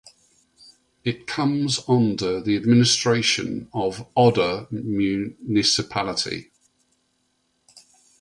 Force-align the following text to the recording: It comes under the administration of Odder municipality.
It 1.03 1.27
comes 1.27 1.79
under 1.87 2.41
the 2.41 2.55
administration 2.55 3.69
of 3.71 4.07
Odder 4.15 4.65
municipality. 4.71 6.49